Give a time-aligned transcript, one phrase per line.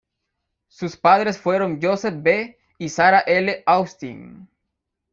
[0.67, 2.57] Sus padres fueron Joseph B.
[2.79, 3.61] y Sarah L.
[3.67, 4.49] Austin.